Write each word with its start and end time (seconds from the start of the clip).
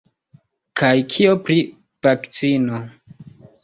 Kaj 0.81 0.93
kio 1.15 1.37
pri 1.45 1.59
vakcino? 2.11 2.85